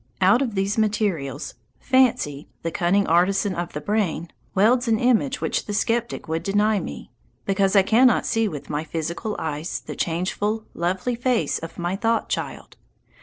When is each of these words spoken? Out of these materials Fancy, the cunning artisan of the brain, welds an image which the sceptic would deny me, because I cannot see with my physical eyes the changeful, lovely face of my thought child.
Out 0.19 0.41
of 0.41 0.55
these 0.55 0.79
materials 0.79 1.53
Fancy, 1.79 2.47
the 2.63 2.71
cunning 2.71 3.05
artisan 3.05 3.53
of 3.53 3.73
the 3.73 3.81
brain, 3.81 4.31
welds 4.55 4.87
an 4.87 4.97
image 4.97 5.41
which 5.41 5.67
the 5.67 5.75
sceptic 5.75 6.27
would 6.27 6.41
deny 6.41 6.79
me, 6.79 7.11
because 7.45 7.75
I 7.75 7.83
cannot 7.83 8.25
see 8.25 8.47
with 8.47 8.67
my 8.67 8.83
physical 8.83 9.35
eyes 9.37 9.79
the 9.85 9.95
changeful, 9.95 10.65
lovely 10.73 11.13
face 11.13 11.59
of 11.59 11.77
my 11.77 11.95
thought 11.95 12.29
child. 12.29 12.77